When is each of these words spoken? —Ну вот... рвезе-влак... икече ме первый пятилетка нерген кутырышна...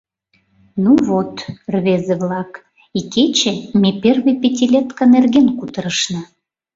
—Ну 0.83 0.91
вот... 1.07 1.33
рвезе-влак... 1.73 2.51
икече 2.99 3.53
ме 3.81 3.89
первый 4.01 4.35
пятилетка 4.41 5.03
нерген 5.15 5.47
кутырышна... 5.57 6.21